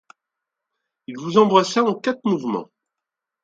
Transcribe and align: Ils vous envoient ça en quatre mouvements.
Ils 1.05 1.19
vous 1.19 1.37
envoient 1.37 1.63
ça 1.63 1.83
en 1.83 1.93
quatre 1.93 2.21
mouvements. 2.25 2.71